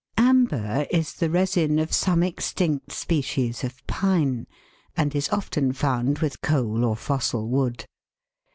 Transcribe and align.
Amber 0.17 0.87
is 0.89 1.13
the 1.13 1.29
resin 1.29 1.73
(Fig. 1.77 1.77
38) 1.77 1.83
of 1.83 1.93
some 1.93 2.23
extinct 2.23 2.89
speciesof 2.89 3.85
pine, 3.85 4.47
and 4.97 5.13
is 5.13 5.29
often 5.29 5.73
found 5.73 6.17
with 6.17 6.41
coal 6.41 6.83
or 6.83 6.95
fossil 6.95 7.47
wood. 7.47 7.85